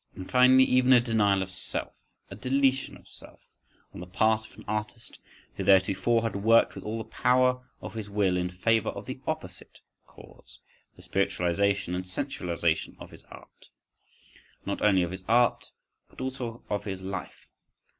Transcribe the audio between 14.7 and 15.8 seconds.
only of his art,